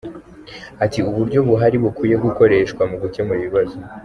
[0.83, 3.75] Ati “Uburyo buhari bukwiye gukoreshwa mu gukemura ibibazo.